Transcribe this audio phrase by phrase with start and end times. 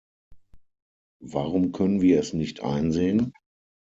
[1.23, 3.33] Warum können wir es nicht einsehen?